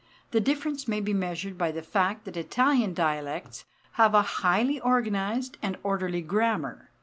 [0.31, 3.65] The difference may be measured by the fact that Italian dialects
[4.01, 6.89] have a highly organized and orderly grammar.